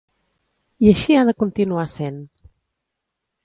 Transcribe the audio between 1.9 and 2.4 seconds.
sent.